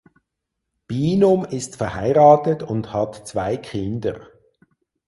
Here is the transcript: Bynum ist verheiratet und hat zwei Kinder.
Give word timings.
Bynum 0.87 1.45
ist 1.45 1.75
verheiratet 1.75 2.63
und 2.63 2.91
hat 2.91 3.27
zwei 3.27 3.55
Kinder. 3.57 4.19